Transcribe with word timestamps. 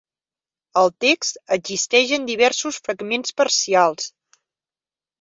El 0.81 0.89
text 1.05 1.37
existeix 1.57 2.15
en 2.19 2.27
diversos 2.31 2.83
fragments 2.91 3.39
parcials. 3.43 4.13